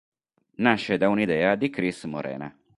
[0.55, 2.51] Nasce da un'idea di Cris Morena.